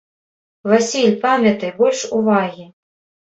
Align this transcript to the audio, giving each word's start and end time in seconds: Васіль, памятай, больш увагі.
Васіль, 0.71 1.11
памятай, 1.27 1.71
больш 1.81 2.01
увагі. 2.21 2.65